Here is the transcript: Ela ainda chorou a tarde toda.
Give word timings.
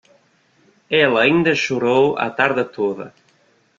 Ela 1.03 1.21
ainda 1.25 1.53
chorou 1.63 2.05
a 2.17 2.27
tarde 2.39 2.63
toda. 2.77 3.13